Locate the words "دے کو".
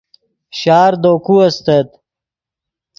1.03-1.33